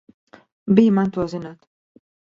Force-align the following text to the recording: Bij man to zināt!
Bij 0.77 0.89
man 0.95 1.09
to 1.13 1.21
zināt! 1.33 1.61